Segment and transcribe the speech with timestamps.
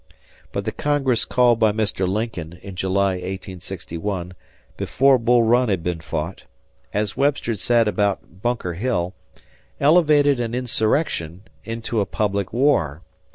[0.51, 2.07] But the Congress called by Mr.
[2.07, 4.33] Lincoln, in July, 1861,
[4.75, 6.45] before Bull Run had been fought,
[6.91, 9.13] as Webster said about Bunker Hill,
[9.79, 13.03] elevatedan insurrection into a public war.